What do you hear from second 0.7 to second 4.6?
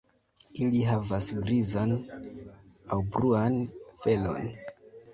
havas grizan aŭ brunan felon.